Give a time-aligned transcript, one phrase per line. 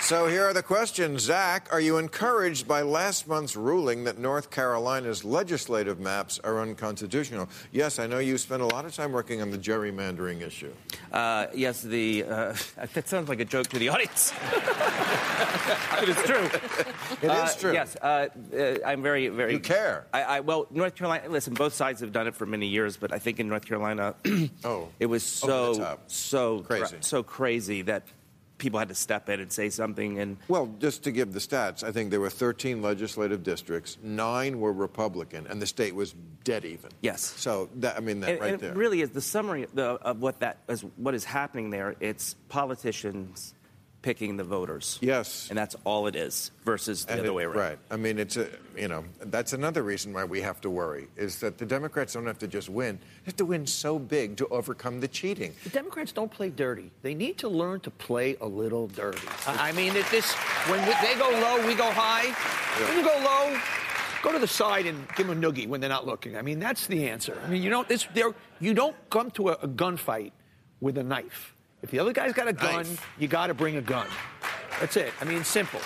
[0.00, 1.22] So here are the questions.
[1.22, 7.48] Zach, are you encouraged by last month's ruling that North Carolina's legislative maps are unconstitutional?
[7.72, 10.72] Yes, I know you spent a lot of time working on the gerrymandering issue.
[11.12, 12.54] Uh, yes, the uh,
[12.94, 14.32] that sounds like a joke to the audience,
[16.02, 16.48] it's true.
[17.22, 17.72] It Uh, is true.
[17.72, 19.54] Yes, uh, uh, I'm very, very.
[19.54, 20.06] You care.
[20.12, 21.28] I, I well, North Carolina.
[21.28, 24.14] Listen, both sides have done it for many years, but I think in North Carolina,
[24.62, 26.98] Oh, it was so so Crazy.
[27.00, 28.04] so crazy that
[28.58, 30.18] people had to step in and say something.
[30.18, 34.60] And Well, just to give the stats, I think there were 13 legislative districts, nine
[34.60, 36.90] were Republican, and the state was dead even.
[37.00, 37.22] Yes.
[37.22, 38.70] So that I mean that and, right and there.
[38.70, 40.82] it really is the summary of, what that is.
[40.96, 41.96] What is happening there?
[42.00, 43.54] It's politicians
[44.06, 44.98] picking the voters.
[45.02, 45.48] Yes.
[45.50, 46.52] and that's all it is.
[46.64, 47.56] Versus the And other it- way around.
[47.56, 47.78] Right.
[47.90, 48.46] I mean, it's a,
[48.78, 52.26] you know, that's another reason why we have to worry is that the Democrats don't
[52.26, 55.52] have to just win; they have to win so big to overcome the cheating.
[55.64, 56.92] The Democrats don't play dirty.
[57.02, 59.26] They need to learn to play a little dirty.
[59.44, 60.32] I I mean, if this
[60.70, 62.26] when we, they go low, we go high.
[62.86, 63.58] When you go low,
[64.22, 66.36] go to the side and give them a noogie when they're not looking.
[66.36, 67.36] I mean, that's the answer.
[67.44, 70.30] I mean, you don't this there you don't come to a, a gunfight
[70.80, 71.55] with a knife.
[71.82, 73.06] If the other guy's got a gun, Knife.
[73.18, 74.06] you got to bring a gun.
[74.80, 75.12] That's it.
[75.20, 75.80] I mean, simple.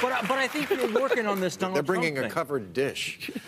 [0.00, 2.34] But, I- but I think you're working on this Donald They're bringing Trump a thing.
[2.34, 3.30] covered dish.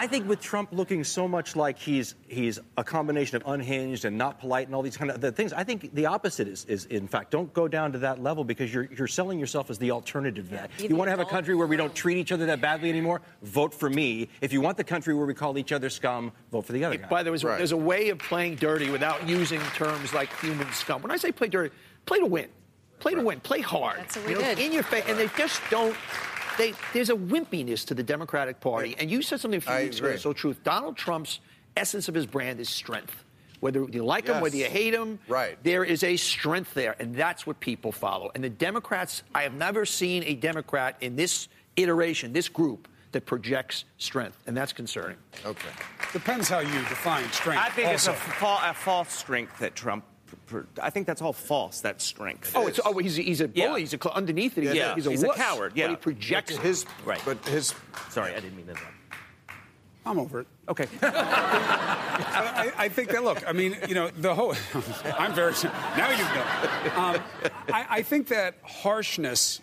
[0.00, 4.16] I think with Trump looking so much like he's he's a combination of unhinged and
[4.16, 6.86] not polite and all these kind of the things, I think the opposite is, is
[6.86, 9.90] in fact don't go down to that level because you're you're selling yourself as the
[9.90, 10.70] alternative to that.
[10.78, 12.88] be You want to have a country where we don't treat each other that badly
[12.88, 13.20] anymore?
[13.42, 14.30] Vote for me.
[14.40, 16.96] If you want the country where we call each other scum, vote for the other
[16.96, 17.06] guy.
[17.10, 17.58] But there was, Right.
[17.58, 21.02] there's a way of playing dirty without using terms like human scum.
[21.02, 21.74] When I say play dirty,
[22.06, 22.48] play to win.
[23.00, 23.40] Play to win.
[23.40, 23.98] Play hard.
[23.98, 24.58] That's what we You know, did.
[24.60, 25.94] In your face, and they just don't.
[26.60, 29.82] They, there's a wimpiness to the Democratic Party, and you said something a few I
[29.84, 30.04] weeks ago.
[30.06, 30.12] agree.
[30.12, 30.54] that's So true.
[30.62, 31.40] Donald Trump's
[31.74, 33.24] essence of his brand is strength.
[33.60, 34.42] Whether you like him, Yes.
[34.42, 35.56] whether you hate him, Right.
[35.62, 38.30] there is a strength there, and that's what people follow.
[38.34, 43.26] And the Democrats, I have never seen a Democrat in this iteration, this group, that
[43.26, 45.16] projects strength, and that's concerning.
[45.44, 45.68] Okay.
[46.12, 47.62] Depends how you define strength.
[47.64, 48.12] I think also.
[48.12, 50.04] it's a, fa- a false strength that Trump.
[50.46, 51.80] Pr- pr- I think that's all false.
[51.80, 52.52] That strength.
[52.54, 53.60] Oh, it's, oh, he's, he's a bully.
[53.60, 53.78] Yeah.
[53.78, 54.62] He's a, cl- underneath it.
[54.64, 55.86] He's, Yeah, a, he's a he's a coward, yeah.
[55.88, 57.20] But he projects His Right.
[57.24, 57.74] but his
[58.10, 58.76] Sorry, I didn't mean that.
[60.06, 60.46] I'm over it.
[60.68, 60.86] Okay.
[61.02, 63.46] I, I think that look.
[63.46, 64.54] I mean, you know, the whole.
[65.18, 65.52] I'm very.
[65.62, 66.96] Now you know.
[66.96, 67.22] Um,
[67.72, 69.60] I, I think that harshness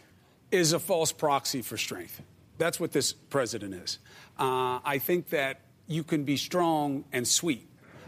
[0.52, 2.22] is a false proxy for strength.
[2.58, 4.00] That's what this president is.
[4.38, 7.67] Uh, I think that you can be strong and sweet.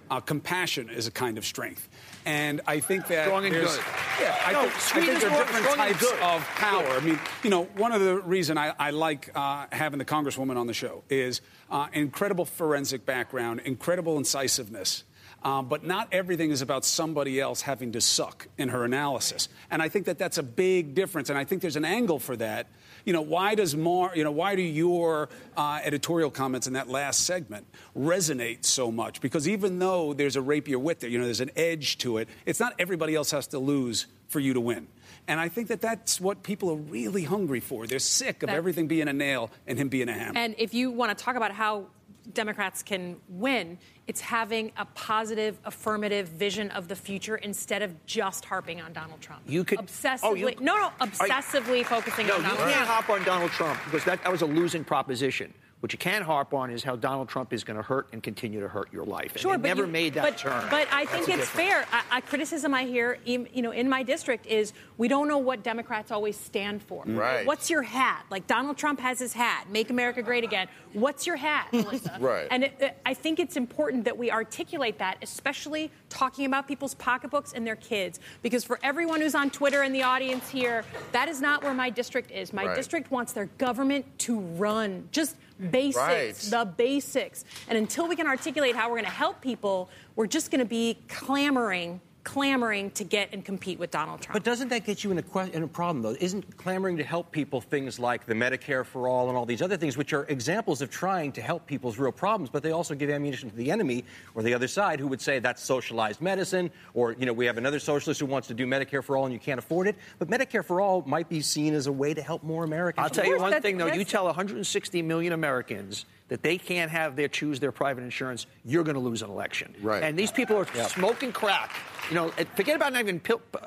[0.09, 1.87] Uh, compassion is a kind of strength.
[2.25, 3.79] And I think that Strong and good.
[4.19, 6.85] Yeah, I No, think, I think there are different types of power.
[6.87, 10.57] I mean, you know, one of the reason I, I like uh, having the congresswoman
[10.57, 15.03] on the show is uh, incredible forensic background, incredible incisiveness.
[15.41, 19.81] Um, but not everything is about somebody else having to suck in her analysis, and
[19.81, 21.29] I think that that's a big difference.
[21.29, 22.67] And I think there's an angle for that.
[23.05, 26.89] You know, why does Mar, you know, why do your uh, editorial comments in that
[26.89, 27.65] last segment
[27.97, 29.21] resonate so much?
[29.21, 32.27] Because even though there's a rapier wit there, you know, there's an edge to it.
[32.45, 34.87] It's not everybody else has to lose for you to win.
[35.27, 37.87] And I think that that's what people are really hungry for.
[37.87, 40.37] They're sick of That- everything being a nail and him being a hammer.
[40.37, 41.87] And if you want to talk about how
[42.33, 43.77] Democrats can win,
[44.09, 49.21] it's having a positive, affirmative vision of the future instead of just harping on Donald
[49.21, 49.43] Trump.
[49.47, 50.19] You could- obsessively.
[50.23, 52.87] oh, you- no, no, obsessively focusing No, on you can't Trump.
[52.87, 55.53] hop on Donald Trump because that, that was a losing proposition.
[55.81, 58.59] What you can harp on is how Donald Trump is going to hurt and continue
[58.59, 59.31] to hurt your life.
[59.31, 60.65] And Sure, but never you- made that but, turn.
[60.69, 61.85] But I think the it's fair.
[61.89, 65.37] I, I criticism I hear, in, you know, in my district is we don't know
[65.37, 67.05] what Democrats always stand for.
[67.05, 67.17] Mm.
[67.17, 67.45] Right.
[67.45, 68.25] What's your hat?
[68.29, 72.17] Like Donald Trump has his hat, "Make America Great Again." What's your hat, Melissa?
[72.19, 72.49] Right.
[72.51, 76.93] And it, it- I think it's important that we articulate that, especially talking about people's
[76.95, 81.27] pocketbooks and their kids, because for everyone who's on Twitter in the audience here, that
[81.27, 82.53] is not where my district is.
[82.53, 82.75] My Right.
[82.75, 85.07] district wants their government to run.
[85.11, 85.35] Just
[85.71, 86.33] basics, Right.
[86.35, 87.43] the basics.
[87.67, 90.65] And until we can articulate how we're going to help people, we're just going to
[90.65, 94.33] be clamoring, clamoring to get and compete with Donald Trump.
[94.33, 96.15] But doesn't that get you in a, que- in a problem, though?
[96.19, 99.77] Isn't clamoring to help people things like the Medicare for All and all these other
[99.77, 103.09] things, which are examples of trying to help people's real problems, but they also give
[103.09, 104.05] ammunition to the enemy
[104.35, 107.57] or the other side who would say that's socialized medicine, or, you know, we have
[107.57, 109.95] another socialist who wants to do Medicare for All and you can't afford it.
[110.19, 113.03] But Medicare for All might be seen as a way to help more Americans.
[113.03, 113.87] I'll tell you one thing, though.
[113.87, 118.83] You tell 160 million Americans that they can't have their choose their private insurance, you're
[118.83, 119.75] going to lose an election.
[119.81, 120.01] Right.
[120.01, 121.71] And these people are smoking crack.
[122.09, 123.21] You know, forget about not even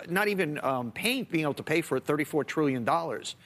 [0.08, 3.36] not even um, paying being able to pay for it 34 trillion dollars.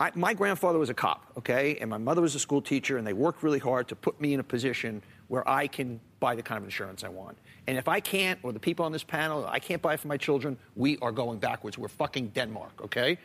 [0.00, 3.06] I, my grandfather was a cop, okay, and my mother was a school teacher, and
[3.06, 6.42] they worked really hard to put me in a position where I can buy the
[6.42, 7.36] kind of insurance I want.
[7.66, 10.08] And if I can't, or the people on this panel, I can't buy it for
[10.08, 11.76] my children, we are going backwards.
[11.76, 13.18] We're fucking Denmark, okay?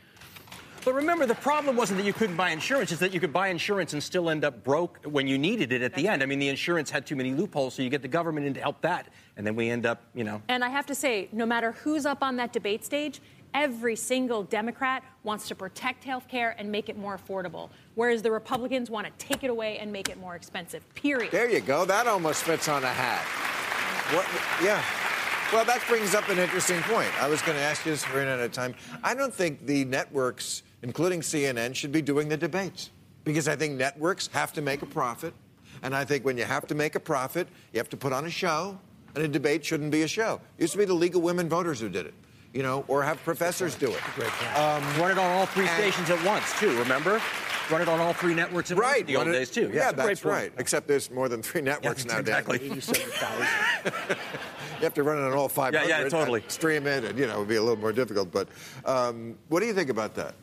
[0.86, 3.48] But remember, the problem wasn't that you couldn't buy insurance, it's that you could buy
[3.48, 6.22] insurance and still end up broke when you needed it at the end.
[6.22, 8.62] I mean, the insurance had too many loopholes, so you get the government in to
[8.62, 10.44] help that, and then we end up, you know.
[10.48, 13.20] And I have to say, no matter who's up on that debate stage,
[13.56, 18.30] every single Democrat wants to protect health care and make it more affordable, whereas the
[18.30, 20.84] Republicans want to take it away and make it more expensive.
[20.94, 21.32] Period.
[21.32, 21.86] There you go.
[21.86, 23.26] That almost fits on a hat.
[24.14, 24.28] What?
[24.64, 24.84] Yeah.
[25.54, 27.10] Well, that brings up an interesting point.
[27.22, 28.74] I was going to ask you this for at a time.
[29.04, 32.92] I don't think the networks, including CNN, should be doing the debates
[33.24, 35.34] because I think networks have to make a profit,
[35.82, 38.26] and I think when you have to make a profit, you have to put on
[38.26, 38.78] a show,
[39.16, 40.40] and a debate shouldn't be a show.
[40.60, 42.14] It used to be the League of Women Voters who did it,
[42.54, 44.02] you know, or have professors do it.
[44.56, 47.20] Um, run it on all three stations at once, too, remember?
[47.72, 49.72] Run it on all three networks at once in the old it- days, too.
[49.74, 50.52] Yeah, That's a that's right.
[50.60, 52.36] Except there's more than three networks Yeah, nowadays.
[52.38, 52.58] exactly.
[52.68, 54.18] 87,000.
[54.78, 55.74] You have to run it on all five.
[55.74, 56.44] Yeah, yeah, totally.
[56.50, 58.30] Stream it, and you know, it would be a little more difficult.
[58.30, 58.50] But
[58.84, 60.36] um, what do you think about that?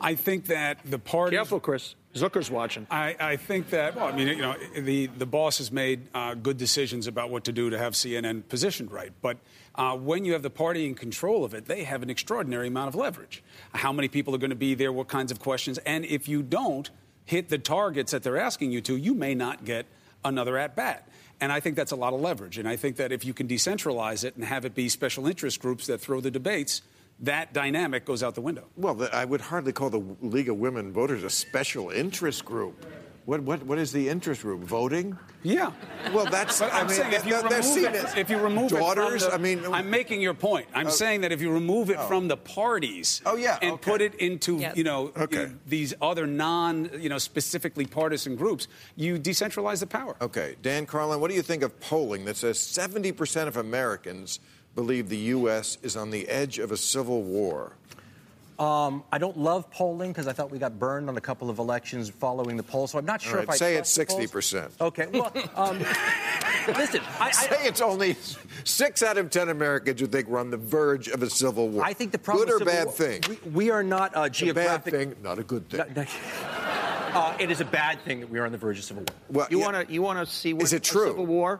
[0.00, 1.36] I think that the party.
[1.36, 1.94] Careful, Chris.
[2.14, 2.86] Zucker's watching.
[2.90, 6.34] I, I think that, well, I mean, you know, the, the boss has made uh,
[6.34, 9.12] good decisions about what to do to have CNN positioned right.
[9.20, 9.36] But
[9.74, 12.88] uh, when you have the party in control of it, they have an extraordinary amount
[12.88, 13.42] of leverage.
[13.72, 14.90] How many people are going to be there?
[14.90, 15.78] What kinds of questions?
[15.78, 16.90] And if you don't
[17.24, 19.86] hit the targets that they're asking you to, you may not get
[20.24, 21.06] another at bat.
[21.40, 22.58] And I think that's a lot of leverage.
[22.58, 25.60] And I think that if you can decentralize it and have it be special interest
[25.60, 26.82] groups that throw the debates,
[27.20, 28.64] that dynamic goes out the window.
[28.76, 32.86] Well, the, I would hardly call the League of Women Voters a special interest group.
[33.24, 34.62] What, what, what is the interest group?
[34.62, 35.18] Voting?
[35.42, 35.72] Yeah.
[36.14, 36.60] Well, that's.
[36.60, 38.38] But I I'm mean, saying if you they're- they're remove seen it, as if you
[38.38, 40.66] remove daughters, it from the, I mean, I'm making your point.
[40.72, 40.90] I'm Oh.
[40.90, 42.06] saying that if you remove it oh.
[42.08, 43.90] from the parties, Oh, yeah, and okay.
[43.90, 44.78] put it into Yes.
[44.78, 45.42] you know Okay.
[45.42, 48.66] you these other non you know specifically partisan groups,
[48.96, 50.16] you decentralize the power.
[50.22, 54.40] Okay, Dan Carlin, what do you think of polling that says 70% of Americans
[54.74, 55.78] believe the U.S.
[55.82, 57.72] is on the edge of a civil war?
[58.58, 61.60] Um, I don't love polling because I thought we got burned on a couple of
[61.60, 64.80] elections following the poll, so I'm not sure All if I say it's 60%.
[64.80, 65.78] Okay, well, um,
[66.76, 68.16] listen, I, I, Say it's only
[68.64, 71.84] six out of 10 Americans who think we're on the verge of a civil war.
[71.84, 73.38] I think the problem Good or with civil bad war- thing?
[73.44, 74.92] We, we are not uh, a bad geographic.
[74.92, 75.84] thing, not a good thing.
[75.94, 76.08] No, no.
[77.08, 79.16] Uh, it is a bad thing that we are on the verge of civil war.
[79.30, 79.64] Well, You yeah.
[79.72, 81.06] want to you want to see when Is it a true?
[81.06, 81.58] civil war,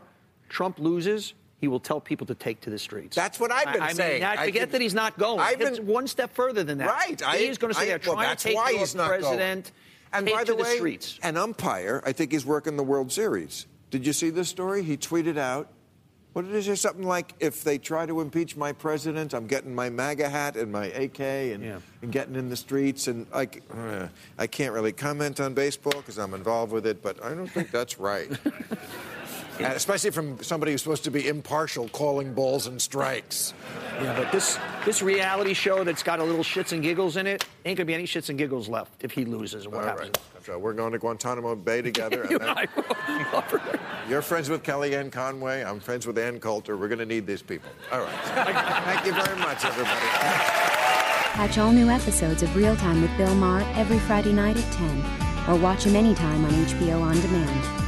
[0.50, 3.16] Trump loses, he will tell people to take to the streets.
[3.16, 4.20] That's what I've been I, I saying.
[4.22, 5.40] Mean, I I forget that he's not going.
[5.40, 6.88] I've It's been- one step further than that.
[6.88, 7.22] Right.
[7.22, 9.08] I- He's going to I- say they're well, trying that's to take why he's not
[9.08, 9.20] going.
[9.22, 9.72] president.
[10.12, 11.18] And take by to the way, streets.
[11.22, 13.66] an umpire, I think he's working the World Series.
[13.90, 14.82] Did you see this story?
[14.82, 15.68] He tweeted out,
[16.32, 16.76] what did he say?
[16.76, 20.70] Something like, if they try to impeach my president, I'm getting my MAGA hat and
[20.72, 21.20] my AK
[21.52, 21.78] and, Yeah.
[22.00, 23.06] and getting in the streets.
[23.08, 24.08] And I, uh,
[24.38, 27.70] I can't really comment on baseball because I'm involved with it, but I don't think
[27.70, 28.30] that's right.
[29.58, 33.54] And especially from somebody who's supposed to be impartial calling balls and strikes.
[34.00, 37.44] Yeah, but this this reality show that's got a little shits and giggles in it
[37.64, 40.10] ain't gonna be any shits and giggles left if he loses and what All happens.
[40.16, 40.44] right.
[40.46, 42.26] So we're going to Guantanamo Bay together.
[42.30, 45.62] You then- and I- You're friends with Kellyanne Conway.
[45.62, 46.76] I'm friends with Ann Coulter.
[46.76, 47.68] We're going to need these people.
[47.92, 48.14] All right.
[48.84, 50.06] Thank you very much, everybody.
[51.34, 55.50] Catch all new episodes of Real Time with Bill Maher every Friday night at 10,
[55.50, 57.87] or watch him anytime on HBO On Demand.